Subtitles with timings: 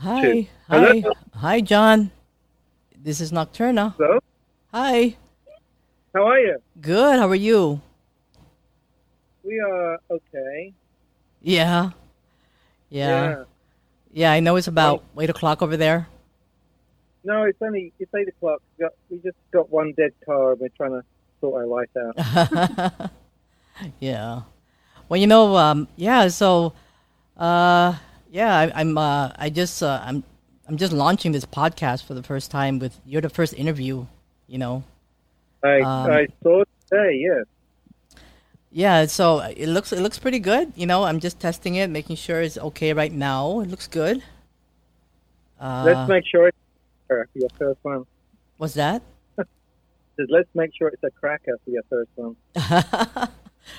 [0.00, 0.48] Hi.
[0.68, 1.00] Hi.
[1.02, 1.12] Hello?
[1.34, 2.10] Hi, John.
[2.96, 3.94] This is Nocturna.
[3.98, 4.18] Hello?
[4.72, 5.14] Hi.
[6.14, 6.56] How are you?
[6.80, 7.18] Good.
[7.18, 7.82] How are you?
[9.44, 10.72] We are okay.
[11.42, 11.90] Yeah.
[12.88, 13.44] Yeah.
[14.10, 16.08] Yeah, I know it's about 8 o'clock over there.
[17.22, 18.62] No, it's only it's eight o'clock.
[18.78, 21.04] We, got, we just got one dead car and we're trying to
[21.42, 23.10] sort our life out.
[24.00, 24.42] yeah.
[25.10, 26.28] Well, you know, um, yeah.
[26.28, 26.72] So,
[27.36, 27.96] uh,
[28.30, 28.96] yeah, I, I'm.
[28.96, 29.82] Uh, I just.
[29.82, 30.24] Uh, I'm.
[30.68, 32.78] I'm just launching this podcast for the first time.
[32.78, 34.06] With you're the first interview.
[34.46, 34.84] You know.
[35.62, 37.18] I Um, I saw today.
[37.18, 38.22] Yes.
[38.70, 39.06] Yeah.
[39.06, 39.92] So it looks.
[39.92, 40.72] It looks pretty good.
[40.76, 41.04] You know.
[41.04, 43.60] I'm just testing it, making sure it's okay right now.
[43.60, 44.22] It looks good.
[45.60, 48.06] Uh, let's make sure it's a cracker for your first one.
[48.56, 49.02] what's that?
[49.36, 52.34] Just let's make sure it's a cracker for your first one.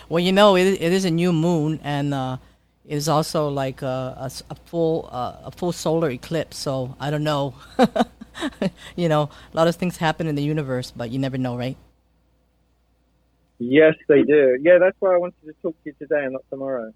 [0.08, 2.38] well, you know, it, it is a new moon, and uh,
[2.88, 6.58] it is also like a, a a full uh, a full solar eclipse.
[6.58, 7.56] So I don't know.
[8.96, 11.78] you know, a lot of things happen in the universe, but you never know, right?
[13.60, 14.58] Yes, they do.
[14.62, 16.92] Yeah, that's why I wanted to talk to you today and not tomorrow.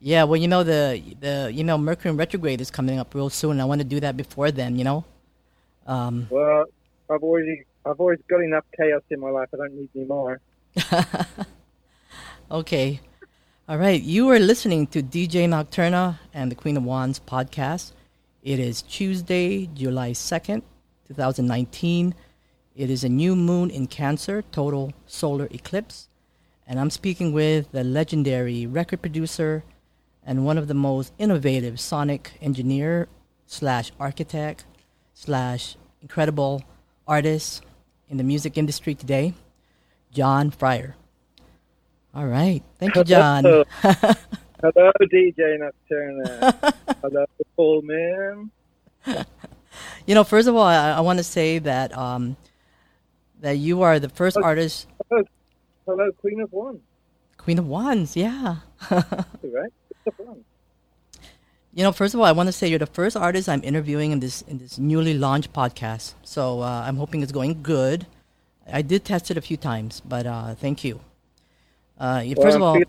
[0.00, 0.24] Yeah.
[0.24, 3.60] Well, you know the the you know Mercury in retrograde is coming up real soon.
[3.60, 4.76] I want to do that before then.
[4.78, 5.04] You know.
[5.86, 6.64] Um, Well,
[7.10, 9.48] I've already I've always got enough chaos in my life.
[9.54, 10.40] I don't need any more.
[12.50, 13.00] Okay.
[13.70, 14.02] All right.
[14.02, 17.92] You are listening to DJ Nocturna and the Queen of Wands podcast.
[18.42, 20.62] It is Tuesday, July 2nd,
[21.08, 22.14] 2019.
[22.74, 26.08] It is a new moon in Cancer, total solar eclipse.
[26.66, 29.64] And I'm speaking with the legendary record producer
[30.24, 33.06] and one of the most innovative sonic engineer
[33.44, 34.64] slash architect
[35.12, 36.64] slash incredible
[37.06, 37.62] artist
[38.08, 39.34] in the music industry today,
[40.10, 40.96] John Fryer.
[42.18, 42.64] All right.
[42.80, 43.44] Thank you, John.
[43.44, 46.74] Hello, Hello DJ Nocturna.
[47.00, 47.24] Hello,
[47.54, 48.50] Paul Man.
[50.04, 52.36] You know, first of all, I, I want to say that um,
[53.38, 55.22] that you are the first artist, Hello,
[55.86, 56.80] hello, Queen of One.
[57.36, 58.16] Queen of Wands.
[58.16, 58.56] Yeah.
[58.90, 59.72] Right?
[60.02, 60.44] Queen of One.
[61.72, 64.10] You know, first of all, I want to say you're the first artist I'm interviewing
[64.10, 66.14] in this in this newly launched podcast.
[66.24, 68.08] So uh, I'm hoping it's going good.
[68.66, 70.98] I did test it a few times, but uh, thank you.
[71.98, 72.84] Uh, Well, first of I'm all, feel-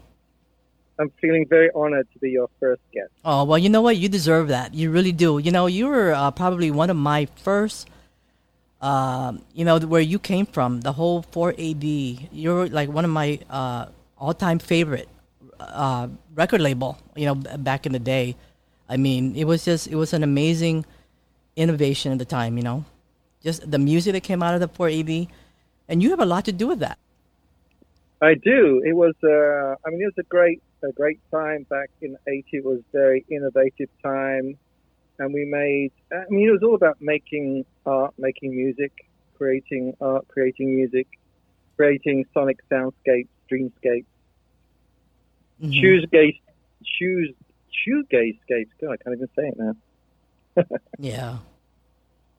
[1.00, 3.10] I'm feeling very honored to be your first guest.
[3.24, 3.98] Oh, well, you know what?
[3.98, 4.74] You deserve that.
[4.74, 5.38] You really do.
[5.40, 7.88] You know, you were uh, probably one of my first,
[8.82, 12.30] um, you know, where you came from, the whole 4AD.
[12.32, 13.88] You're like one of my uh,
[14.18, 15.08] all time favorite
[15.60, 18.36] uh, record label, you know, back in the day.
[18.90, 20.86] I mean, it was just, it was an amazing
[21.56, 22.84] innovation at the time, you know?
[23.42, 25.28] Just the music that came out of the 4AD.
[25.88, 26.98] And you have a lot to do with that.
[28.22, 28.82] I do.
[28.86, 29.14] It was.
[29.24, 32.44] Uh, I mean, it was a great, a great time back in the '80s.
[32.54, 34.58] It was a very innovative time,
[35.20, 35.92] and we made.
[36.12, 38.92] I mean, it was all about making art, making music,
[39.38, 41.08] creating art, creating music,
[41.78, 44.06] creating sonic soundscapes, dreamscapes,
[45.64, 45.74] Mhm.
[45.82, 46.42] shoegaze,
[46.84, 47.34] shoes,
[47.88, 48.70] shoegazescapes.
[48.82, 49.76] God, I can't even say it now.
[51.00, 51.38] Yeah.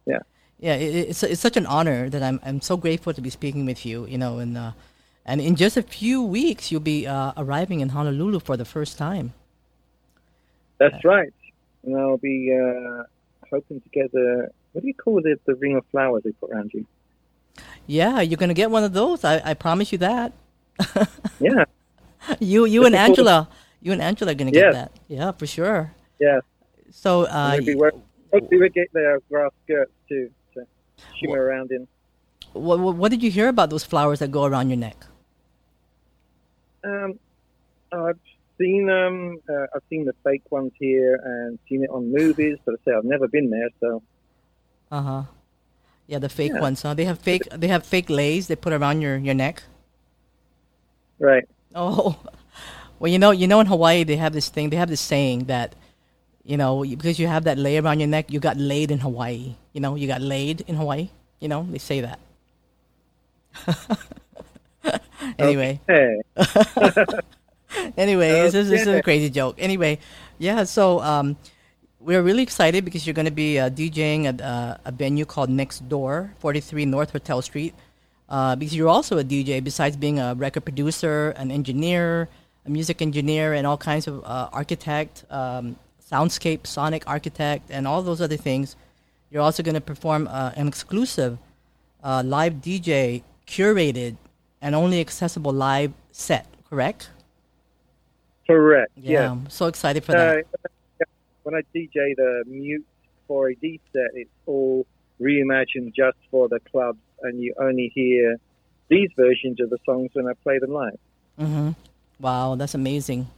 [0.05, 0.19] Yeah.
[0.59, 3.65] Yeah, it, it's it's such an honor that I'm I'm so grateful to be speaking
[3.65, 4.05] with you.
[4.07, 4.73] You know, and uh,
[5.27, 8.99] and in just a few weeks you'll be uh, arriving in Honolulu for the first
[8.99, 9.33] time.
[10.79, 11.33] That's right.
[11.85, 13.05] And I'll be uh,
[13.51, 14.49] hoping to get the.
[14.73, 16.87] What do you call the the ring of flowers they put around you?
[17.87, 19.25] Yeah, you're gonna get one of those.
[19.25, 20.33] I, I promise you that.
[21.41, 21.65] Yeah.
[22.39, 22.99] You you and Looking forward-
[23.31, 23.49] Angela,
[23.81, 24.75] you and Angela are gonna get Yes.
[24.75, 24.93] that.
[25.09, 25.93] Yeah, for sure.
[26.19, 26.41] Yeah.
[26.91, 30.67] So uh, be wearing, hopefully we get their grass skirts too to
[31.19, 31.89] shimmer around in.
[32.53, 34.97] what, what what did you hear about those flowers that go around your neck?
[36.85, 37.15] Um,
[37.93, 38.21] I've
[38.61, 39.39] seen them.
[39.49, 42.97] Uh, I've seen the fake ones here and seen it on movies, but I say
[42.97, 43.71] I've never been there.
[43.81, 44.03] So
[44.91, 45.23] Uh huh.
[46.07, 46.61] Yeah, the fake Yeah.
[46.61, 46.83] ones.
[46.83, 46.95] Huh?
[46.95, 47.49] They have fake.
[47.53, 49.63] They have fake leis they put around your your neck.
[51.19, 52.19] right, Oh,
[52.99, 54.71] well, you know, you know, in Hawaii they have this thing.
[54.71, 55.75] They have this saying that,
[56.45, 59.55] you know, because you have that lei around your neck, you got laid in Hawaii.
[59.73, 61.11] You know, you got laid in Hawaii.
[61.41, 62.21] You know, they say that.
[65.39, 65.81] anyway,
[67.97, 69.57] anyway, this is this is a crazy joke.
[69.59, 69.99] Anyway,
[70.39, 70.65] yeah.
[70.65, 71.37] So um,
[72.01, 75.51] we're really excited because you're going to be uh, DJing at uh, a venue called
[75.51, 77.75] Next Door, 43 North Hotel Street.
[78.29, 82.29] Uh, because you're also a DJ, besides being a record producer, an engineer,
[82.65, 85.77] a music engineer, and all kinds of uh, architect, um,
[86.11, 88.77] soundscape, sonic architect, and all those other things.
[89.31, 91.39] You're also going to perform uh, an exclusive
[92.05, 94.17] uh, live DJ curated
[94.61, 97.11] and only accessible live set, correct?
[98.47, 98.93] correct.
[98.97, 99.31] Yeah, Yeah.
[99.33, 100.39] I'm so excited for that.
[100.39, 101.05] Uh,
[101.45, 102.85] when I DJ the Mute
[103.29, 104.87] 4AD set, it's all
[105.21, 108.37] reimagined just for the clubs, and you only hear
[108.89, 110.99] these versions of the songs when I play them live.
[111.39, 111.71] Mm-hmm.
[112.19, 113.29] Wow, that's amazing.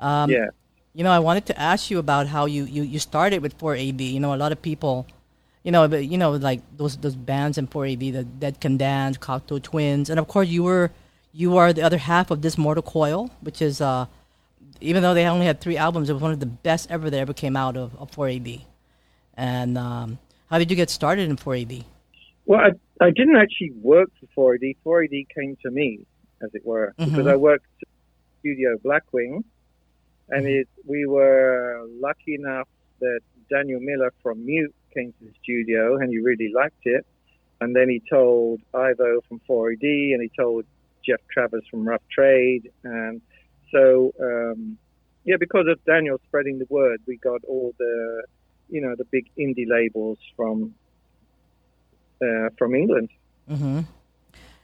[0.00, 0.48] Um, yeah.
[0.94, 4.00] You know, I wanted to ask you about how you, you, you started with 4AD.
[4.00, 5.06] You know, a lot of people,
[5.68, 9.18] you know, but you know, like those those bands in 4AD, the Dead Can Dance,
[9.18, 10.90] Cocteau Twins, and of course you were
[11.34, 14.06] you are the other half of this Mortal Coil, which is uh,
[14.80, 17.18] even though they only had three albums, it was one of the best ever that
[17.18, 18.62] ever came out of, of 4AD.
[19.36, 20.18] And um,
[20.48, 21.84] how did you get started in 4AD?
[22.46, 24.76] Well, I, I didn't actually work for 4AD.
[24.86, 26.00] 4AD came to me,
[26.42, 27.10] as it were, Mhm.
[27.10, 27.88] because I worked at
[28.38, 29.44] Studio Blackwing,
[30.30, 30.60] and Mm-hmm.
[30.62, 32.68] it, we were lucky enough
[33.00, 37.06] that Daniel Miller from Mute came to the studio, and he really liked it.
[37.60, 40.64] And then he told Ivo from 4AD, and he told
[41.04, 43.20] Geoff Travis from Rough Trade, and
[43.72, 44.78] so um,
[45.24, 48.24] yeah, because of Daniel spreading the word, we got all the
[48.68, 50.74] you know the big indie labels from
[52.22, 53.10] uh, from England.
[53.50, 53.80] Mm-hmm.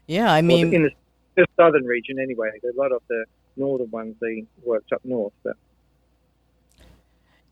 [0.06, 0.90] Yeah, I Well, mean, in the,
[1.36, 2.50] the southern region anyway.
[2.62, 3.24] A lot of the
[3.56, 5.56] northern ones they worked up north, but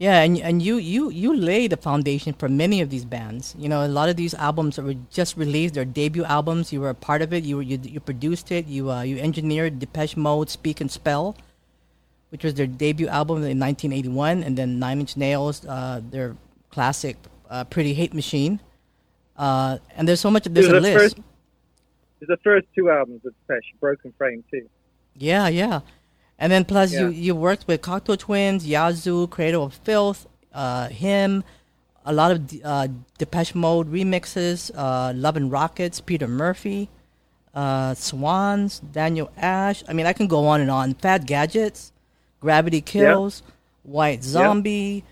[0.02, 3.54] Yeah, and and you you you lay the foundation for many of these bands.
[3.56, 6.72] You know, a lot of these albums that were just released, their debut albums.
[6.72, 7.44] You were a part of it.
[7.44, 8.66] You were you, you produced it.
[8.66, 11.36] You uh, you engineered Depeche Mode, Speak and Spell,
[12.30, 16.34] which was their debut album in 1981, and then Nine Inch Nails, uh, their
[16.70, 17.16] classic
[17.48, 18.58] uh, Pretty Hate Machine.
[19.36, 20.50] Uh, and there's so much.
[20.50, 20.98] There's a the list.
[20.98, 21.18] first-
[22.20, 24.68] it's the first two albums of Depeche, Broken Frame too.
[25.14, 25.80] Yeah, yeah.
[26.38, 27.22] And then plus you, Yeah.
[27.26, 31.44] you worked with Cocteau Twins, Yazoo, Cradle of Filth, uh, him,
[32.04, 32.88] a lot of uh,
[33.18, 36.88] Depeche Mode remixes, uh, Love and Rockets, Peter Murphy,
[37.54, 39.84] uh, Swans, Daniel Ash.
[39.88, 40.94] I mean, I can go on and on.
[40.94, 41.92] Fad Gadgets,
[42.40, 43.42] Gravity Kills,
[43.84, 45.04] White Zombie,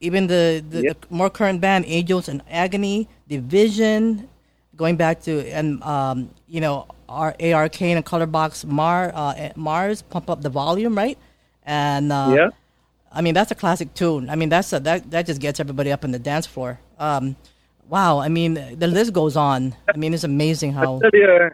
[0.00, 1.06] even the, the, Yep.
[1.08, 4.28] the more current band, Angels and Agony, Division,
[4.76, 10.02] going back to and um, you know our ARK and Colorbox Mar uh, eh, Mars
[10.02, 11.18] pump up the volume right,
[11.64, 12.48] and uh, yeah,
[13.12, 14.30] I mean that's a classic tune.
[14.30, 16.78] I mean that's a, that that just gets everybody up on the dance floor.
[16.98, 17.36] Um,
[17.88, 19.74] wow, I mean the list goes on.
[19.92, 20.96] I mean it's amazing how.
[20.96, 21.50] I tell you, a-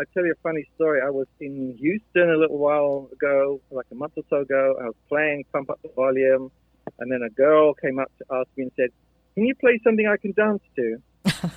[0.00, 1.00] I tell you a funny story.
[1.00, 4.76] I was in Houston a little while ago, like a month or so ago.
[4.80, 6.50] I was playing Pump Up the Volume,
[6.98, 8.88] and then a girl came up to ask me and said,
[9.34, 11.02] "Can you play something I can dance to?"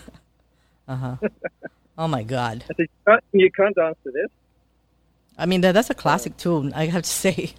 [0.88, 1.16] Uh huh.
[1.98, 2.64] oh my God.
[2.78, 4.30] "You can't, you can't dance to this."
[5.38, 6.74] I mean that that's a classic tune.
[6.74, 7.54] I have to say.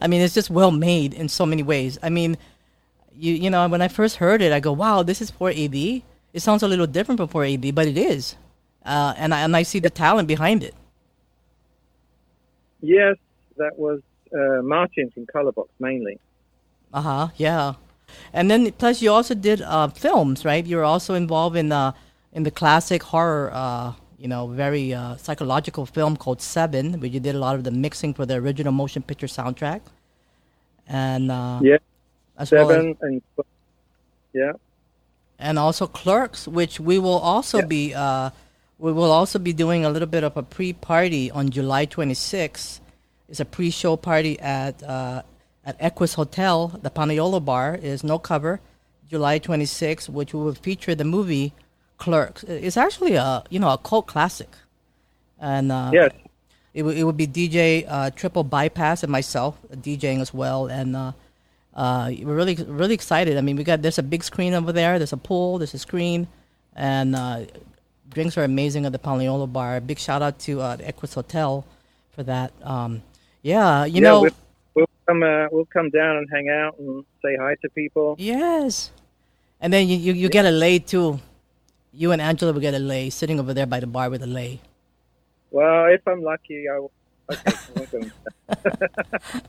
[0.00, 1.98] I mean it's just well made in so many ways.
[2.02, 2.36] I mean,
[3.14, 6.02] you you know when I first heard it, I go, wow, this is 4AD."
[6.32, 8.36] It sounds a little different from 4AD, but it is.
[8.84, 10.74] Uh, and I and I see the talent behind it.
[12.80, 13.16] Yes,
[13.56, 14.00] that was
[14.34, 16.18] uh, Martin from Colorbox mainly.
[16.92, 17.28] Uh huh.
[17.36, 17.74] Yeah.
[18.32, 20.66] And then plus you also did uh, films, right?
[20.66, 21.92] You were also involved in uh,
[22.32, 27.20] in the classic horror, uh, you know, very uh, psychological film called Seven, where you
[27.20, 29.80] did a lot of the mixing for the original motion picture soundtrack.
[30.86, 31.78] And uh, Yeah,
[32.38, 33.22] as well as- seven and
[34.32, 34.52] yeah,
[35.38, 37.66] and also Clerks, which we will also Yeah.
[37.66, 38.30] be uh,
[38.78, 42.80] we will also be doing a little bit of a pre-party on July 26th.
[43.28, 45.22] It's a pre-show party at uh,
[45.64, 46.68] at Equus Hotel.
[46.82, 48.60] The Paniolo Bar is no cover.
[49.08, 51.52] July 26th, which will feature the movie
[52.02, 52.42] Clerks.
[52.42, 54.48] It's actually a you know a cult classic,
[55.38, 56.10] and uh, yes,
[56.74, 60.96] it, would it would be DJ uh, Triple Bypass and myself DJing as well, and
[60.96, 61.12] uh,
[61.76, 63.38] uh, we're really really excited.
[63.38, 64.98] I mean, we got there's a big screen over there.
[64.98, 65.58] There's a pool.
[65.58, 66.26] There's a screen,
[66.74, 67.44] and uh,
[68.10, 69.80] drinks are amazing at the Paniolo Bar.
[69.80, 71.64] Big shout out to uh, the Equus Hotel
[72.10, 72.52] for that.
[72.64, 73.04] Um,
[73.42, 74.00] yeah, you yeah.
[74.00, 74.36] know, we'll,
[74.74, 75.22] we'll come.
[75.22, 78.16] Uh, we'll come down and hang out and say hi to people.
[78.18, 78.90] yes.
[79.60, 81.20] And then you, you, you get a lei too.
[81.92, 84.26] You and Angela will get a lei sitting over there by the bar with a
[84.26, 84.60] lei.
[85.50, 86.92] Well, if I'm lucky, I will.
[87.30, 88.10] Okay,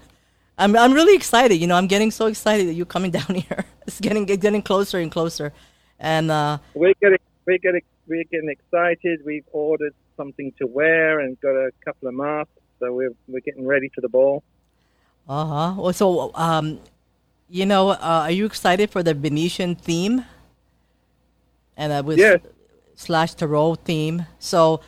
[0.57, 1.55] I'm I'm really excited.
[1.55, 3.65] You know, I'm getting so excited that you're coming down here.
[3.87, 5.53] It's getting getting closer and closer,
[5.99, 9.21] and uh, we're getting we're getting we're getting excited.
[9.25, 13.65] We've ordered something to wear and got a couple of masks, so we're we're getting
[13.65, 14.43] ready for the ball.
[15.29, 15.81] uh huh.
[15.81, 16.79] Well, so um,
[17.49, 20.25] you know, uh, are you excited for the Venetian theme?
[21.77, 22.39] And uh, with Yes.
[22.95, 24.25] slash tarot theme.
[24.39, 24.81] So,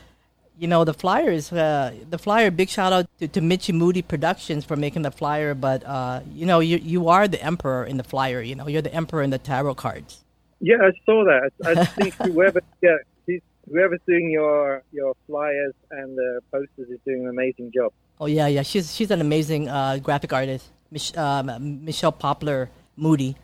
[0.58, 2.52] you know, the flyers, uh, the flyer.
[2.52, 5.54] Big shout out to, to Mitchy Moody Productions for making the flyer.
[5.54, 8.42] But uh, you know, you you are the emperor in the flyer.
[8.42, 10.24] You know, you're the emperor in the tarot cards.
[10.62, 11.52] Yeah, I saw that.
[11.66, 12.96] I, think whoever yeah
[13.70, 17.92] whoever's doing your your flyers and the posters is doing an amazing job.
[18.20, 18.62] Oh yeah, yeah.
[18.62, 23.36] She's she's an amazing uh, graphic artist, Mich- um, Michelle Poplar Moody.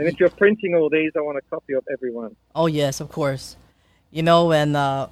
[0.00, 2.34] And if you're printing all these, I want a copy of every one.
[2.54, 3.58] Oh yes, of course.
[4.10, 5.08] You know, and uh,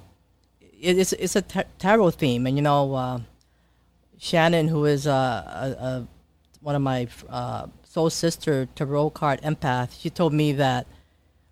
[0.59, 3.19] it, it's it's a tar- tarot theme, and you know, uh,
[4.17, 6.07] Shannon, who is uh, a, a,
[6.61, 10.87] one of my uh, soul sister tarot card empath, she told me that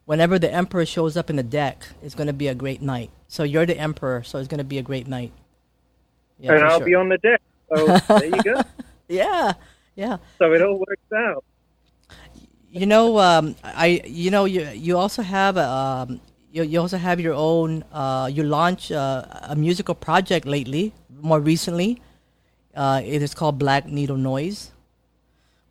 [0.06, 3.12] whenever the emperor shows up in the deck, it's going to be a great night.
[3.27, 5.32] So you're the emperor, so it's going to be a great night.
[6.39, 6.88] Yeah, and I'll sure.
[6.88, 7.41] be on the deck.
[7.70, 8.63] So there you go.
[9.08, 9.53] yeah,
[9.96, 10.17] yeah.
[10.39, 11.44] So it all works out.
[12.70, 16.20] You know, um, I you know you you also have um,
[16.52, 21.40] you, you also have your own uh, you launch uh, a musical project lately, more
[21.40, 22.02] recently.
[22.76, 24.72] Uh, it is called Black Needle Noise,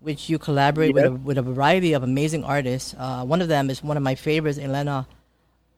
[0.00, 2.95] which you collaborate with a, with a variety of amazing artists.
[2.99, 5.07] Uh, one of them is one of my favorites, Elena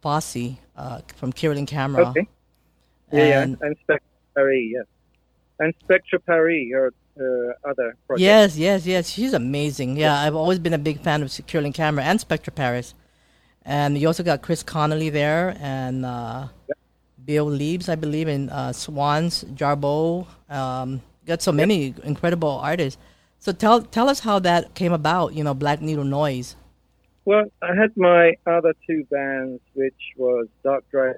[0.03, 2.09] Fossi uh, from Kirlian Camera.
[2.11, 2.29] Okay.
[3.13, 4.85] Yeah, and, yeah, and Spectra Paris, yes.
[5.59, 8.21] And Spectra Paris, your uh, other project.
[8.21, 9.09] Yes, yes, yes.
[9.09, 9.97] She's amazing.
[9.97, 12.95] Yeah, I've always been a big fan of Kirlian Camera and Spectra Paris.
[13.65, 16.49] And you also got Chris Connelly there and uh.
[17.29, 20.27] Bill Leibs, I believe, and uh, Swans, Jarboe.
[20.49, 22.99] Um, got so many incredible artists.
[23.39, 25.35] So tell tell us how that came about.
[25.35, 26.57] You know, Black Needle Noise.
[27.27, 31.17] Well, I had my other two bands, which was Dark Drive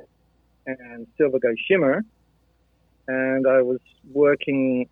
[0.66, 2.04] and Silver Go Shimmer,
[3.06, 3.78] and I was
[4.12, 4.88] working,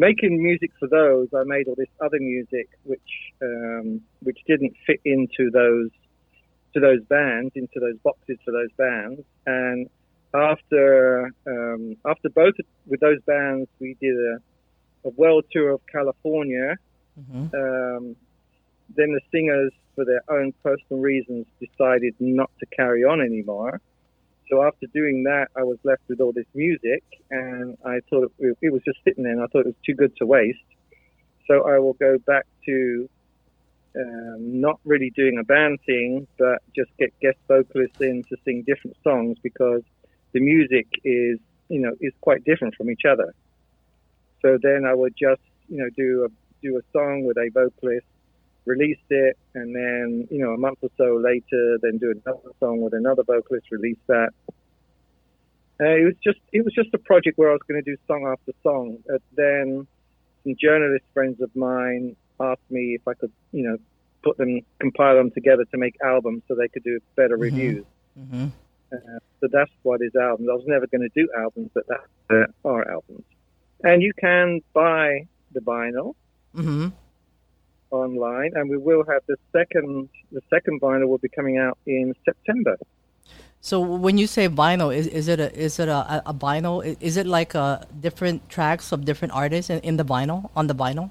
[0.00, 1.28] making music for those.
[1.34, 3.10] I made all this other music, which
[3.42, 5.90] um, which didn't fit into those
[6.74, 9.88] to those bands, into those boxes for those bands, and
[10.34, 12.54] after um, after both
[12.86, 14.36] with those bands, we did a,
[15.08, 16.76] a world tour of California.
[17.20, 17.54] Mm-hmm.
[17.54, 18.16] Um,
[18.96, 23.80] then the singers for their own personal reasons, decided not to carry on anymore.
[24.50, 28.72] So after doing that, I was left with all this music, and I thought it,
[28.72, 30.58] was just sitting there, and I thought it was too good to waste.
[31.46, 33.08] So I will go back to
[33.96, 38.64] um, not really doing a band thing, but just get guest vocalists in to sing
[38.66, 39.82] different songs because
[40.32, 41.38] the music is,
[41.68, 43.34] you know, is quite different from each other.
[44.42, 46.28] So then I would just, you know, do a
[46.62, 48.06] do a song with a vocalist
[48.70, 52.80] released it, and then you know a month or so later, then do another song
[52.80, 54.30] with another vocalist, release that.
[55.80, 57.96] Uh, it was just it was just a project where I was going to do
[58.06, 58.98] song after song.
[59.12, 59.86] Uh, then
[60.44, 63.76] some journalist friends of mine asked me if I could, you know,
[64.22, 67.42] put them, compile them together to make albums so they could do better mm-hmm.
[67.42, 67.84] reviews.
[68.18, 68.46] Mm-hmm.
[68.92, 70.48] Uh, so that's what is albums.
[70.50, 73.24] I was never going to do albums, but that uh, are albums.
[73.82, 76.14] And you can buy the vinyl.
[76.54, 76.88] Mm-hmm
[77.90, 82.14] online, and we will have the second the second vinyl will be coming out in
[82.24, 82.76] September.
[83.60, 86.96] So when you say vinyl, is, is it a is it a, a vinyl?
[87.00, 90.74] Is it like a different tracks of different artists in, in the vinyl on the
[90.74, 91.10] vinyl?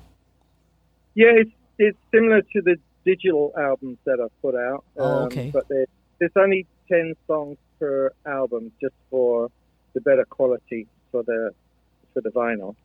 [1.13, 4.83] Yeah, it's it's similar to the digital albums that I've put out.
[4.98, 5.51] Oh, um, okay.
[5.51, 9.50] But there's only ten songs per album, just for
[9.93, 11.53] the better quality for the
[12.13, 12.75] for the vinyl.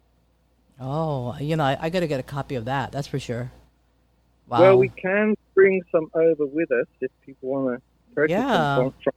[0.80, 2.92] Oh, you know, I, I got to get a copy of that.
[2.92, 3.52] That's for sure.
[4.48, 4.60] Wow.
[4.60, 8.76] Well, we can bring some over with us if people want to purchase yeah.
[8.76, 9.12] them from.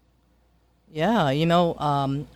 [0.92, 2.28] Yeah, you know, um,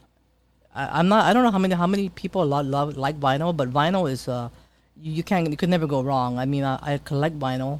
[0.76, 1.26] I, am not.
[1.26, 4.28] I don't know how many how many people love, love like vinyl, but vinyl is
[4.28, 4.50] uh,
[4.98, 6.38] you, you can't you could never go wrong.
[6.38, 7.80] I mean, I, I collect vinyl,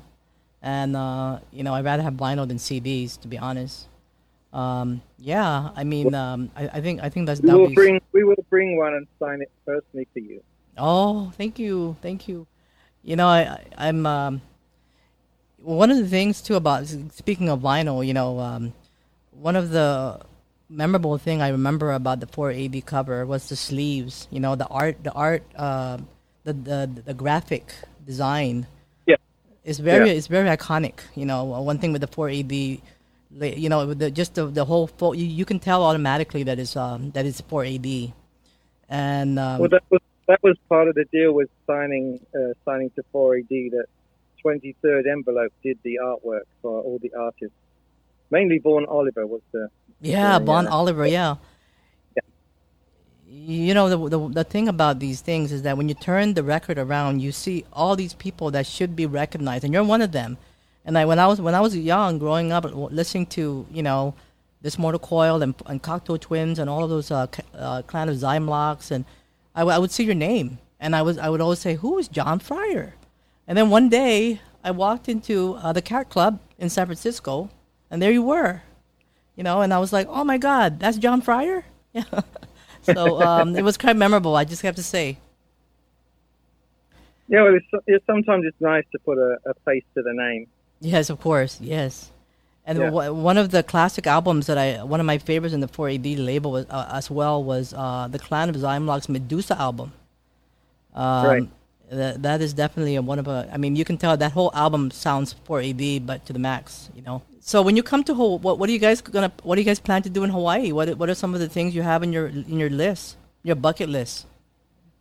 [0.62, 3.88] and uh, you know, I'd rather have vinyl than CDs, to be honest.
[4.54, 8.24] Um, yeah, I mean, um, I, I think I think that's we will bring we
[8.24, 10.42] will bring one and sign it personally for you.
[10.78, 12.48] Oh, thank you, thank you.
[13.04, 14.42] You know, I, I am um,
[15.64, 18.74] one of the things too about speaking of vinyl, you know, um,
[19.32, 20.20] one of the
[20.70, 24.28] memorable thing I remember about the 4AD cover was the sleeves.
[24.32, 25.98] You know, the art, the art, uh,
[26.44, 27.74] the, the the graphic
[28.06, 28.68] design.
[29.06, 29.18] Yeah,
[29.64, 30.14] it's very yeah.
[30.14, 31.00] it's very iconic.
[31.16, 32.82] You know, one thing with the 4AD,
[33.60, 36.76] you know, the, just the the whole fo- you, you can tell automatically that it's
[36.76, 38.14] um that it's 4AD,
[38.90, 42.90] and um, well, that was that was part of the deal with signing uh, signing
[42.92, 43.86] to 4AD that
[44.46, 47.56] 23rd envelope did the artwork for all the artists.
[48.30, 49.70] Mainly Vaughan Oliver was the.
[50.02, 51.36] Yeah, the, Vaughan uh, Oliver, yeah.
[52.16, 52.22] yeah.
[53.28, 56.44] You know, the, the, the thing about these things is that when you turn the
[56.44, 60.12] record around, you see all these people that should be recognized, and you're one of
[60.12, 60.38] them.
[60.86, 64.16] And I, when I was when I was young, growing up, listening to you know,
[64.62, 68.16] this Mortal Coil and, and Cocteau Twins and all of those uh, uh, Clan of
[68.16, 69.06] Xymox, and
[69.54, 71.98] I, w- I would see your name, and I was I would always say, "Who
[72.00, 72.96] is John Fryer?"
[73.48, 77.50] And then one day, I walked into uh, the Cat Club in San Francisco,
[77.90, 78.62] and there you were,
[79.36, 79.62] you know.
[79.62, 82.04] And I was like, "Oh my God, that's John Fryer!" Yeah.
[82.84, 84.36] so um, it was quite memorable.
[84.36, 85.18] I just have to say.
[87.28, 90.48] Yeah, well, it's, it's, sometimes it's nice to put a, a, face to the name.
[90.80, 91.60] Yes, of course.
[91.62, 92.12] Yes.
[92.66, 92.90] And Yeah.
[92.90, 96.16] wha- one of the classic albums that I, one of my favorites in the 4AD
[96.18, 99.94] label was, uh, as well was uh, the Clan of Xymox's Medusa album.
[100.94, 101.50] Um, Right.
[101.92, 103.50] That, that is definitely a, one of a.
[103.52, 106.90] I mean, you can tell that whole album sounds 4AD, but to the max.
[106.96, 107.22] You know.
[107.42, 109.32] So when you come to Hawaii, what, what are you guys gonna?
[109.44, 110.72] What do you guys plan to do in Hawaii?
[110.72, 113.58] What What are some of the things you have in your in your list, your
[113.58, 114.26] bucket list?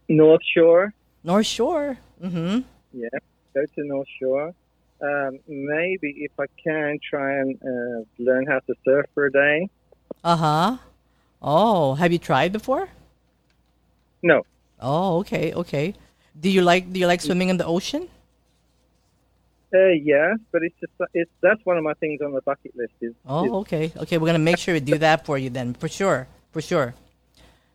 [0.09, 0.93] North Shore.
[1.23, 1.99] North Shore.
[2.21, 2.61] Mm-hmm.
[2.93, 3.09] Yeah,
[3.55, 4.53] go to North Shore.
[5.01, 9.69] Um, maybe if I can try and uh, learn how to surf for a day.
[10.25, 10.77] Uh huh.
[11.41, 12.89] Oh, have you tried before?
[14.23, 14.43] No,
[14.81, 15.95] Oh, okay, okay.
[16.39, 18.09] Do you like Do you like swimming in the ocean?
[19.73, 22.93] uh, yeah, but it's just it's that's one of my things on the bucket list.
[23.01, 24.19] Is, is Oh, okay, okay.
[24.19, 26.95] We're gonna make sure we do that for you then, for sure, for sure.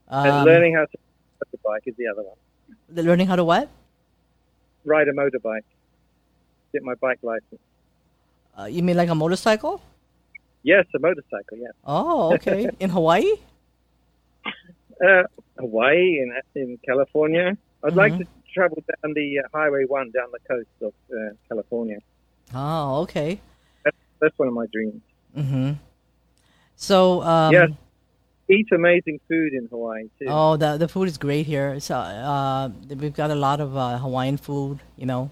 [0.09, 2.37] and Um, learning how to ride a motorbike is the other one.
[2.89, 3.69] the learning how to what?
[4.83, 5.63] Ride a motorbike.
[6.73, 7.61] Get my bike license.
[8.59, 9.81] Uh, you mean like a motorcycle?
[10.63, 11.57] Yes, a motorcycle.
[11.57, 11.71] Yeah.
[11.85, 12.69] Oh, okay.
[12.79, 13.31] in Hawaii?
[15.03, 15.23] Uh,
[15.57, 17.57] Hawaii in in California.
[17.83, 18.19] I'd like Mhm.
[18.19, 21.99] to travel down the uh, Highway One down the coast of uh, California.
[22.53, 23.39] Oh, okay.
[24.21, 25.01] That's one of my dreams.
[25.37, 25.71] Mm-hmm.
[26.77, 27.69] So, um, Yes.
[28.47, 30.27] Eat amazing food in Hawaii too.
[30.29, 31.79] Oh, the the food is great here.
[31.79, 32.69] So, uh,
[33.01, 34.79] we've got a lot of uh, Hawaiian food.
[34.97, 35.31] You know,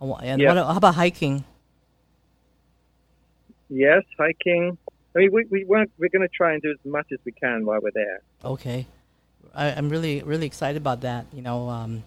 [0.00, 0.48] Hawa- and Yeah.
[0.52, 1.44] what, how about hiking?
[3.68, 4.76] Yes, hiking.
[5.14, 7.32] I mean, we we weren't, we're going to try and do as much as we
[7.32, 8.20] can while we're there.
[8.44, 8.86] Okay,
[9.54, 11.26] I, I'm really really excited about that.
[11.32, 12.02] You know, um,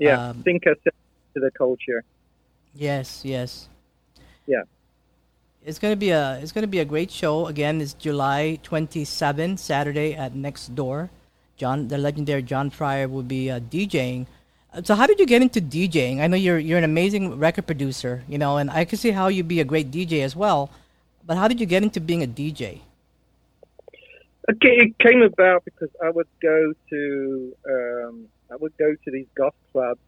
[0.00, 0.96] Yeah, Um, think ourselves
[1.34, 2.02] to the culture.
[2.74, 3.68] yes, yes.
[4.46, 4.64] Yeah.
[5.62, 7.46] It's gonna be a it's gonna be a great show.
[7.46, 11.10] Again, it's July 27, Saturday at Next Door.
[11.60, 14.24] John, the legendary John Fryer will be uh, DJing.
[14.72, 16.20] Uh, So, how did you get into DJing?
[16.24, 19.28] I know you're you're an amazing record producer, you know, and I can see how
[19.28, 20.70] you'd be a great DJ as well.
[21.28, 22.80] But how did you get into being a DJ?
[24.50, 27.00] Okay, it came about because I would go to
[27.68, 28.14] um,
[28.50, 30.00] I would go to these goth clubs,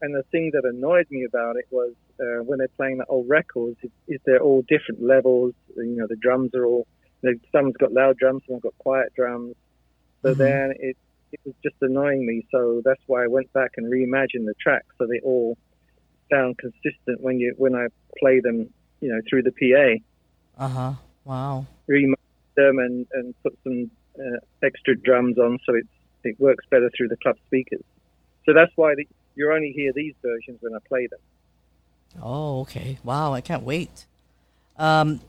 [0.00, 3.26] and the thing that annoyed me about it was uh, when they're playing the old
[3.28, 5.52] records, is, is they're all different levels.
[5.76, 6.86] You know, the drums are all.
[7.22, 9.54] You know, some's got loud drums, someone's got quiet drums.
[10.24, 10.38] So Mhm.
[10.38, 10.96] then it
[11.32, 12.42] it was just annoying me.
[12.50, 15.56] So that's why I went back and reimagined the tracks so they all
[16.32, 17.86] sound consistent when you when I
[18.18, 18.68] play them.
[19.00, 20.92] You know, through the PA Uh huh.
[21.24, 21.66] Wow.
[21.90, 22.14] remix
[22.56, 25.88] them and, and put some uh, extra drums on so it's,
[26.24, 27.84] it works better through the club speakers.
[28.46, 29.06] So that's why the,
[29.36, 31.20] you only hear these versions when I play them.
[32.22, 32.98] Oh, okay.
[33.04, 34.06] Wow, I can't wait.
[34.76, 35.20] Um,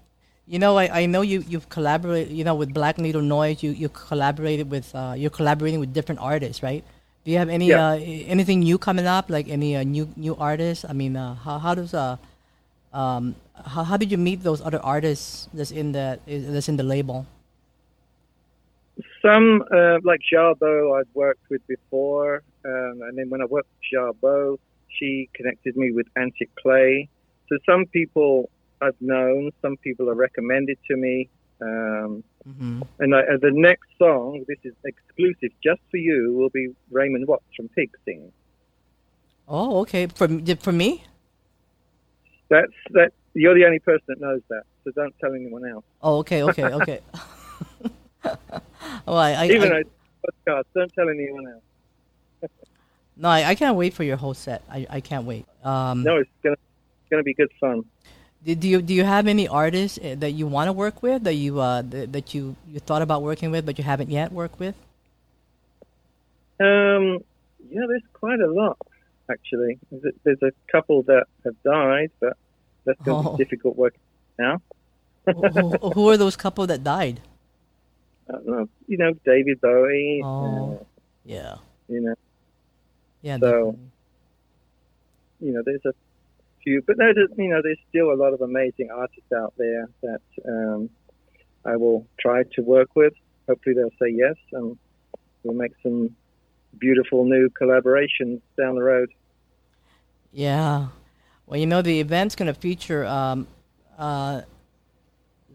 [0.47, 2.33] you know, I, I know you you've collaborated.
[2.35, 6.19] You know, with Black Needle Noise, you you collaborated with uh, you're collaborating with different
[6.21, 6.83] artists, right?
[7.23, 7.77] Do you have any Yeah.
[7.77, 9.29] uh, anything new coming up?
[9.29, 10.83] Like any uh, new new artists?
[10.87, 12.17] I mean, uh, how how does uh
[12.93, 16.83] um how, how did you meet those other artists that's in the that's in the
[16.83, 17.25] label?
[19.23, 22.43] Some, uh, like Jarboe, I'd worked with before.
[22.65, 24.57] Um, and then when I worked with Jarboe,
[24.89, 27.09] she connected me with Antic Clay.
[27.49, 28.49] So some people
[28.81, 31.29] I've known, some people are recommended to me.
[31.61, 36.49] Um, hmm and I, uh, the next song, this is exclusive just for you, will
[36.49, 38.31] be Raymond Watts from Pig singing.
[39.47, 40.07] Oh, okay.
[40.07, 41.03] For m- for me?
[42.49, 43.11] That's that.
[43.33, 45.85] You're the only person that knows that, so don't tell anyone else.
[46.01, 46.99] Oh, okay, okay, okay.
[49.13, 49.89] oh, I, I, Even I, though
[50.47, 52.51] podcast, don't tell anyone else.
[53.17, 54.63] no, I, I can't wait for your whole set.
[54.69, 55.45] I, I can't wait.
[55.63, 57.83] Um, No, it's gonna it's gonna be good fun.
[58.45, 61.23] Do, do you do you have any artists uh, that you want to work with
[61.23, 64.31] that you uh that, that you you thought about working with but you haven't yet
[64.33, 64.75] worked with?
[66.59, 67.19] Um,
[67.69, 68.77] yeah, there's quite a lot
[69.29, 69.79] actually.
[69.91, 72.35] There's a, there's a couple that have died, but
[72.85, 73.37] that's gonna Oh.
[73.37, 73.95] be difficult work
[74.37, 74.61] now.
[75.25, 77.21] who, who, who are those couple that died?
[78.29, 80.21] I don't know, you know, David Bowie.
[80.23, 80.79] Oh.
[80.81, 80.83] Uh,
[81.25, 81.55] Yeah,
[81.87, 82.15] you know,
[83.21, 83.37] yeah.
[83.39, 83.79] So- definitely.
[85.39, 85.93] you know, there's a
[86.63, 90.21] few, but there's you know, there's still a lot of amazing artists out there that
[90.47, 90.89] um,
[91.65, 93.13] I will try to work with.
[93.47, 94.77] Hopefully, they'll say yes, and
[95.43, 96.15] we'll make some
[96.79, 99.09] beautiful new collaborations down the road.
[100.31, 100.87] Yeah.
[101.45, 103.47] Well, you know, the event's going to feature um,
[103.97, 104.41] uh,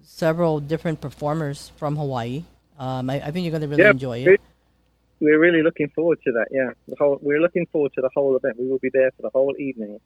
[0.02, 2.44] several different performers from Hawaii.
[2.78, 4.40] Um, I, I think you're going to really Yeah, enjoy it.
[5.20, 6.46] We're really looking forward to that.
[6.52, 8.58] Yeah, the whole, we're looking forward to the whole event.
[8.58, 9.98] We will be there for the whole evening.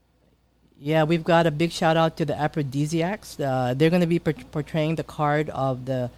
[0.81, 3.39] Yeah, we've got a big shout out to the Aphrodisiacs.
[3.39, 6.11] Uh, they're going to be por- portraying the card of the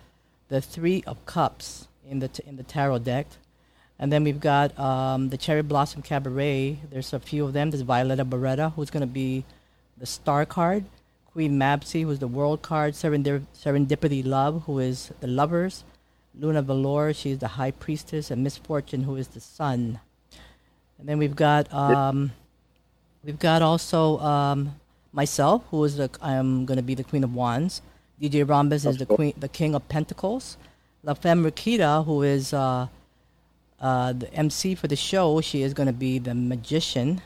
[0.48, 3.26] the Three of Cups in the t- in the tarot deck,
[3.98, 6.78] and then we've got um, the Cherry Blossom Cabaret.
[6.90, 7.70] There's a few of them.
[7.70, 9.44] There's Violetta Beretta, who's going to be
[9.98, 10.84] the star card.
[11.32, 12.94] Queen Mabsy, who's the world card.
[12.94, 15.82] Serendip- Serendipity Love, who is the lovers.
[16.38, 18.30] Luna Valor, she's the high priestess.
[18.30, 20.00] And Miss Fortune, who is the sun.
[20.98, 22.32] And then we've got um,
[23.24, 24.74] we've got also um,
[25.12, 27.82] myself, who is the I'm going to be the Queen of Wands.
[28.20, 30.56] DJ Rhombus is the queen, the King of Pentacles.
[31.02, 32.86] La Femme Rikita, who is uh,
[33.80, 37.20] uh, the MC for the show, she is going to be the magician.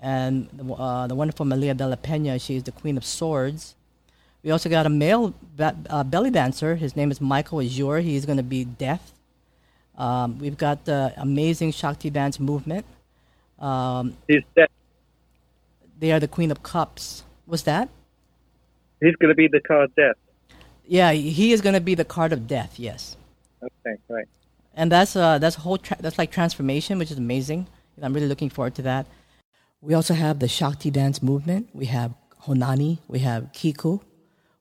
[0.00, 3.76] And the, uh, the wonderful Malia de la Pena, she is the Queen of Swords.
[4.42, 6.74] We also got a male uh, belly dancer.
[6.74, 8.00] His name is Michael Azure.
[8.00, 9.12] He's going to be death.
[9.96, 12.84] Um, we've got the amazing Shakti dance movement.
[13.58, 14.70] Um, He's death.
[15.98, 17.22] they are the Queen of Cups.
[17.46, 17.88] What's that?
[19.00, 20.16] He's going to be the card of death.
[20.86, 22.78] Yeah, he is going to be the card of death.
[22.78, 23.16] Yes.
[23.62, 24.26] Okay, right.
[24.74, 27.68] and that's uh that's a whole tra- that's like transformation, which is amazing.
[28.02, 29.06] I'm really looking forward to that.
[29.80, 31.68] We also have the Shakti dance movement.
[31.72, 32.14] We have
[32.46, 34.00] Honani, we have Kiku,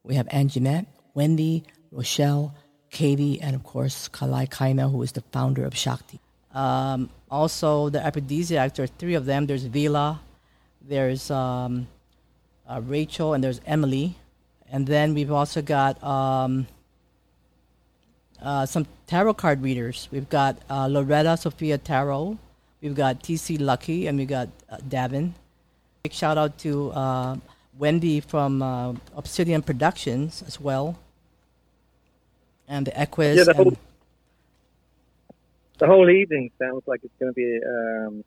[0.03, 2.55] we have Anjanette, Wendy, Rochelle,
[2.89, 6.19] Katie, and of course Kalai Kaina, who is the founder of Shakti.
[6.53, 8.75] Um, also, the aphrodisiacs.
[8.75, 9.45] There are three of them.
[9.45, 10.19] There's Vila,
[10.81, 11.87] there's um,
[12.67, 14.15] uh, Rachel, and there's Emily.
[14.69, 16.67] And then we've also got um,
[18.41, 20.09] uh, some tarot card readers.
[20.11, 22.37] We've got uh, Loretta Sophia Tarot.
[22.81, 25.33] We've got TC Lucky, and we've got uh, Davin.
[26.03, 27.35] Big shout out to uh,
[27.77, 30.97] Wendy from uh, Obsidian Productions as well,
[32.67, 33.37] and the Equus.
[33.37, 33.77] Yeah, the whole-
[35.79, 38.23] The whole evening sounds like it's going to be um,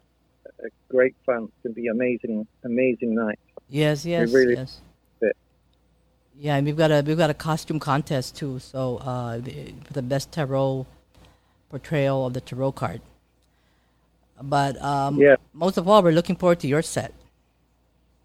[0.58, 1.44] a great fun.
[1.44, 3.38] It's going to be amazing, amazing night.
[3.68, 4.80] yes, yes, really yes.
[5.20, 5.36] fit.
[6.36, 8.58] Yeah, and we've got a we've got a costume contest too.
[8.58, 10.86] So uh, the, for the best tarot
[11.70, 13.00] portrayal of the tarot card.
[14.42, 15.36] But um, Yeah.
[15.52, 17.14] most of all, we're looking forward to your set.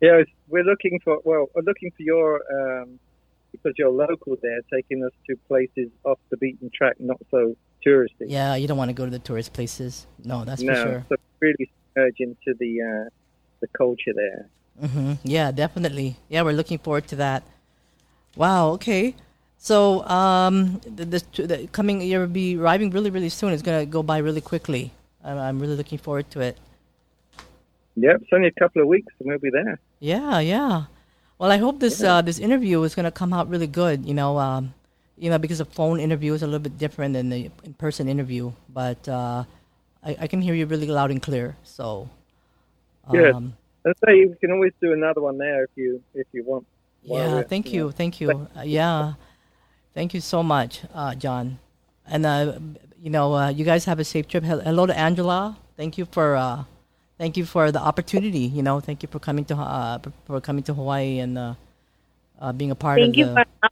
[0.02, 3.00] Yeah, we're looking for well, we're looking for your um,
[3.52, 8.28] because you're local there, taking us to places off the beaten track, not so touristy.
[8.28, 10.08] Yeah, you don't want to go to the tourist places.
[10.24, 11.06] No, that's no, for sure.
[11.10, 13.10] so really merge into the uh,
[13.62, 14.50] the culture there.
[14.80, 16.18] hmm Yeah, definitely.
[16.30, 17.44] Yeah, we're looking forward to that.
[18.36, 18.70] Wow.
[18.72, 19.16] Okay.
[19.62, 23.52] So, um, the, the, the coming year will be arriving really, really soon.
[23.52, 24.94] It's gonna go by really quickly.
[25.22, 26.58] I'm, I'm really looking forward to it.
[27.96, 29.80] Yep, it's only a couple of weeks and we'll be there.
[30.00, 30.84] Yeah, yeah.
[31.38, 34.06] Well, I hope this uh, this interview is gonna come out really good.
[34.06, 34.74] You know, um,
[35.18, 38.08] you know, because a phone interview is a little bit different than the in person
[38.08, 38.52] interview.
[38.70, 39.44] But uh,
[40.04, 41.56] I, I can hear you really loud and clear.
[41.64, 42.10] So,
[43.10, 43.34] Good.
[43.34, 43.54] um,
[43.86, 46.66] And say we can always do another one there if you if you want.
[47.04, 47.92] Yeah, thank you know.
[47.92, 48.48] thank you.
[48.56, 49.14] Uh, yeah,
[49.94, 51.60] thank you so much, uh, John.
[52.06, 52.60] And uh,
[53.02, 54.44] you know, uh, you guys have a safe trip.
[54.44, 55.58] Hello to Angela.
[55.78, 56.64] Thank you for uh,
[57.20, 58.48] thank you for the opportunity.
[58.48, 61.54] You know, thank you for coming to uh, for coming to Hawaii and uh,
[62.42, 63.46] uh, being a part Thank of you the.
[63.62, 63.70] for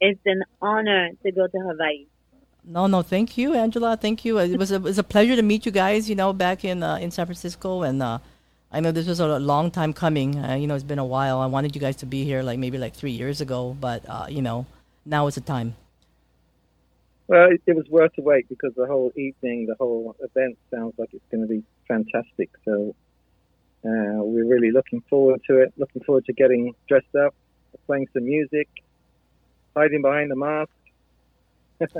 [0.00, 2.06] It's an honor to go to Hawaii.
[2.64, 3.96] No, no, thank you, Angela.
[3.96, 4.38] Thank you.
[4.38, 6.08] It was a, it was a pleasure to meet you guys.
[6.08, 8.18] You know, back in uh, in San Francisco, and uh,
[8.72, 10.38] I know this was a long time coming.
[10.38, 11.38] Uh, you know, it's been a while.
[11.40, 14.26] I wanted you guys to be here, like maybe like three years ago, but uh,
[14.30, 14.66] you know,
[15.04, 15.76] now is the time.
[17.26, 20.94] Well, it, it was worth the wait because the whole evening, the whole event sounds
[20.98, 22.50] like it's going to be fantastic.
[22.64, 22.94] So
[23.84, 25.72] uh, we're really looking forward to it.
[25.76, 27.34] Looking forward to getting dressed up,
[27.86, 28.68] playing some music,
[29.76, 30.70] hiding behind the mask.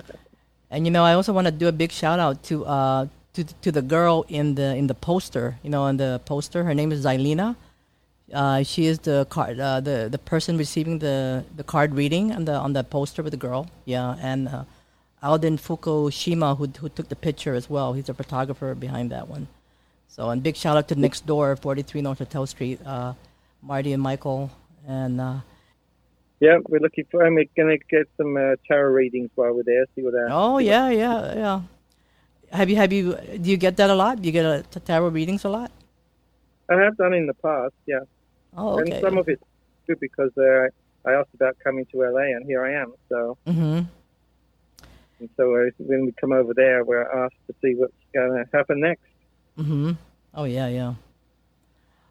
[0.70, 3.44] And you know, I also want to do a big shout out to uh to
[3.44, 5.56] to the girl in the in the poster.
[5.62, 7.54] You know, in the poster, her name is Zylina.
[8.32, 12.44] Uh, she is the card uh, the the person receiving the the card reading on
[12.46, 13.68] the on the poster with the girl.
[13.84, 14.64] Yeah, and uh,
[15.24, 17.94] Alden Fukushima who who took the picture as well.
[17.96, 19.48] He's a photographer behind that one.
[20.08, 23.14] So, and big shout out to next door, 43 North Hotel Street, uh,
[23.62, 24.50] Marty and Michael,
[24.87, 25.38] and uh,
[26.40, 27.24] Yeah, we're looking for.
[27.24, 29.84] And we're going to get some uh, tarot readings while we're there.
[29.96, 30.28] See what that.
[30.30, 31.60] Oh yeah, yeah, yeah.
[32.52, 34.20] Have you have you do you get that a lot?
[34.22, 35.70] Do you get a tarot readings a lot?
[36.70, 37.74] I have done in the past.
[37.87, 38.00] Yeah,
[38.56, 38.92] Oh, okay.
[38.92, 39.42] and some of it's
[39.87, 40.68] good because uh,
[41.08, 42.92] I asked about coming to LA, and here I am.
[43.08, 43.80] So, mm-hmm.
[45.20, 48.57] And so uh, when we come over there, we're asked to see what's going to
[48.57, 49.03] happen next.
[49.59, 49.92] Mm-hmm.
[50.35, 50.94] Oh yeah, yeah.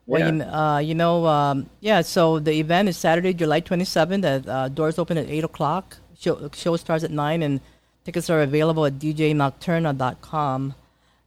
[0.05, 0.31] Well, Yeah.
[0.31, 2.01] you, uh, you know, um, yeah.
[2.01, 4.23] So the event is Saturday, July 27th.
[4.25, 5.97] At, uh, doors open at eight o'clock.
[6.19, 7.59] Show, show starts at nine, and
[8.05, 10.75] tickets are available at djnocturna.com.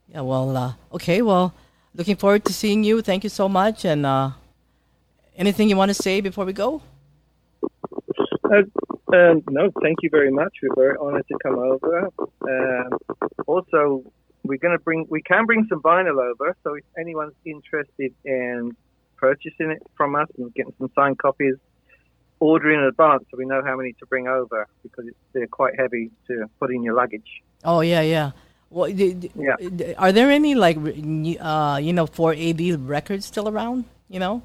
[0.09, 0.21] Yeah.
[0.21, 1.21] Well, uh, okay.
[1.21, 1.53] Well,
[1.95, 3.01] looking forward to seeing you.
[3.01, 3.85] Thank you so much.
[3.85, 4.31] And uh,
[5.35, 6.81] anything you want to say before we go?
[9.13, 10.53] Um, no, thank you very much.
[10.61, 12.09] We're very honored to come over.
[12.41, 12.97] Um,
[13.45, 14.03] also,
[14.43, 16.55] we're going to bring, we can bring some vinyl over.
[16.63, 18.75] So if anyone's interested in
[19.17, 21.55] purchasing it from us and getting some signed copies,
[22.39, 25.73] order in advance so we know how many to bring over because it's, they're quite
[25.79, 27.41] heavy to put in your luggage.
[27.63, 28.31] Oh yeah, yeah.
[28.69, 29.55] Well, d- d- Yeah.
[29.55, 33.85] d- are there any like uh, you know, four AD records still around?
[34.09, 34.43] You know?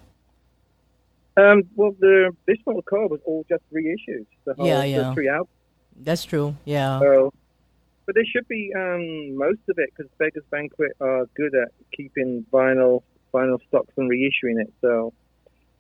[1.37, 4.27] Um, well, the this Mortal Coil was all just reissues.
[4.45, 5.15] The whole Yeah, yeah.
[5.15, 5.49] three albums.
[5.97, 6.57] That's true.
[6.65, 7.01] Yeah.
[7.01, 7.33] So,
[8.07, 12.45] but there should be um, most of it because Beggars Banquet are good at keeping
[12.53, 14.73] vinyl vinyl stocks and reissuing it.
[14.83, 15.13] So,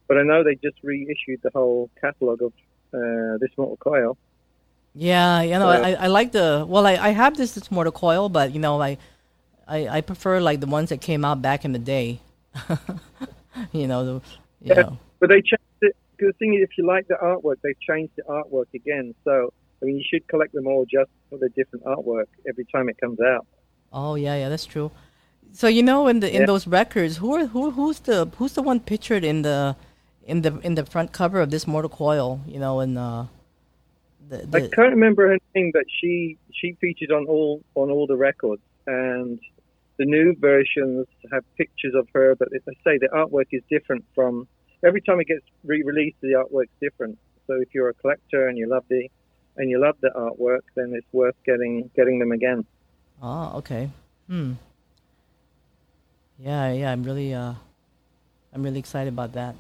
[0.08, 2.52] but I know they just reissued the whole catalog of
[2.94, 4.16] uh, this Mortal Coil.
[4.94, 7.92] Yeah, you know, So- I, I like the well, I, I have this this mortal
[7.92, 8.96] coil, but you know, I,
[9.68, 12.20] I I prefer like the ones that came out back in the day.
[13.72, 14.20] you know, the, you
[14.74, 14.74] Yeah.
[14.82, 14.98] know.
[15.22, 15.94] But they changed it.
[16.18, 19.14] The thing is, if you like the artwork, they've changed the artwork again.
[19.22, 22.88] So, I mean, you should collect them all just for the different artwork every time
[22.88, 23.46] it comes out.
[23.92, 24.90] Oh yeah, yeah, that's true.
[25.52, 26.46] So you know, in the in Yeah.
[26.46, 29.76] those records, who are who who's the who's the one pictured in the
[30.26, 32.40] in the in the front cover of this mortal coil?
[32.44, 33.26] You know, and uh,
[34.28, 38.16] the, I can't remember her name, but she she featured on all on all the
[38.16, 39.38] records, and
[39.98, 42.34] the new versions have pictures of her.
[42.34, 44.48] But as I say, the artwork is different from
[44.84, 46.16] every time it gets re-released.
[46.20, 47.18] The artwork's different.
[47.46, 49.08] So if you're a collector and you love the
[49.56, 52.64] and you love the artwork, then it's worth getting getting them again.
[53.22, 53.90] oh okay,
[54.28, 54.52] hmm.
[56.38, 57.54] Yeah, yeah, I'm really uh,
[58.52, 59.54] I'm really excited about that.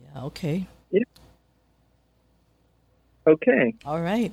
[0.00, 0.66] Yeah, okay.
[0.90, 1.02] Yeah.
[3.26, 4.32] Okay, All right.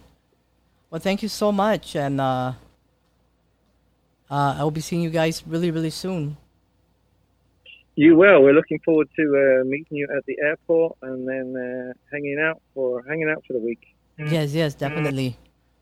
[0.89, 2.53] Well, thank you so much, and uh,
[4.29, 6.37] uh, I will be seeing you guys really, really soon.
[7.95, 8.41] You will.
[8.43, 12.61] We're looking forward to uh, meeting you at the airport and then uh, hanging out
[12.73, 13.95] for hanging out for the week.
[14.17, 15.37] Yes, yes, definitely.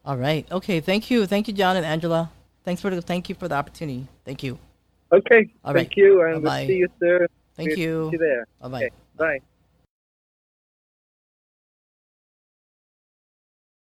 [0.05, 0.49] All right.
[0.51, 0.79] Okay.
[0.79, 1.25] Thank you.
[1.27, 2.31] Thank you, John and Angela.
[2.63, 4.07] Thanks for the thank you for the opportunity.
[4.25, 4.57] Thank you.
[5.11, 5.97] Okay, All thank right.
[5.97, 6.59] you, and Bye-bye.
[6.59, 7.27] we'll see you, sir.
[7.55, 8.09] Thank See you.
[8.13, 8.47] you there.
[8.61, 8.77] Bye bye.
[8.77, 9.39] Okay, bye.